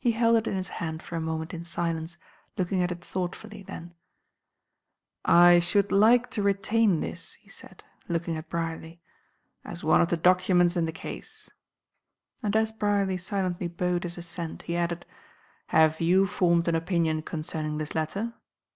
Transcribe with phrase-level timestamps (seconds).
[0.00, 2.16] He held it in his hand for a moment in silence,
[2.58, 3.94] looking at it thoughtfully, then.
[5.24, 9.00] "I should like to retain this," he said, looking at Brierly,
[9.64, 11.48] "as one of the documents in the case."
[12.42, 15.06] And as Brierly silently bowed his assent, he added:
[15.68, 18.32] "Have you formed an opinion concerning this letter?"